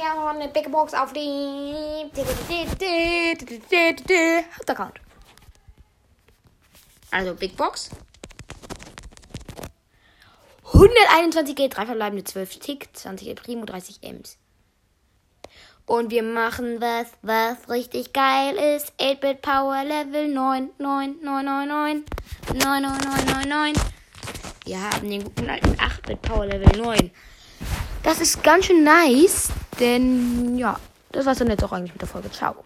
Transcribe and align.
wir 0.00 0.08
haben 0.08 0.40
eine 0.40 0.48
Big 0.48 0.70
Box 0.70 0.94
auf 0.94 1.12
dem 1.12 2.10
Hauptaccount. 4.56 5.00
Also 7.10 7.34
Big 7.34 7.56
Box. 7.56 7.90
121 10.72 11.54
Geld, 11.56 11.76
3 11.76 11.86
verbleibende 11.86 12.24
12 12.24 12.58
Tick, 12.60 12.88
20 12.94 13.28
El 13.28 13.34
Primo, 13.34 13.66
30 13.66 14.02
Ems. 14.02 14.38
Und 15.84 16.10
wir 16.10 16.22
machen 16.22 16.80
was, 16.80 17.08
was 17.22 17.68
richtig 17.68 18.12
geil 18.12 18.56
ist. 18.76 18.92
8-Bit 18.98 19.42
Power 19.42 19.84
Level 19.84 20.28
9, 20.28 20.70
9, 20.78 21.16
9, 21.20 21.44
9, 21.44 21.68
9, 21.68 22.04
9, 22.54 22.82
9, 22.82 22.82
9, 22.82 23.26
9, 23.26 23.48
9. 23.48 23.72
Wir 24.64 24.80
haben 24.80 25.10
den 25.10 25.24
guten 25.24 25.50
alten 25.50 25.74
8-Bit 25.74 26.22
Power 26.22 26.46
Level 26.46 26.80
9. 26.80 27.10
Das 28.02 28.20
ist 28.20 28.42
ganz 28.42 28.66
schön 28.66 28.82
nice, 28.84 29.50
denn 29.80 30.56
ja, 30.58 30.78
das 31.12 31.26
war's 31.26 31.38
dann 31.38 31.48
jetzt 31.48 31.64
auch 31.64 31.72
eigentlich 31.72 31.92
mit 31.92 32.00
der 32.00 32.08
Folge. 32.08 32.30
Ciao. 32.30 32.56